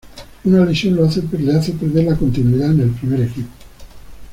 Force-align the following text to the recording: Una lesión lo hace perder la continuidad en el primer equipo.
Una 0.45 0.65
lesión 0.65 0.95
lo 0.95 1.05
hace 1.05 1.21
perder 1.21 1.65
la 2.05 2.15
continuidad 2.15 2.71
en 2.71 2.79
el 2.79 2.89
primer 2.89 3.21
equipo. 3.21 3.49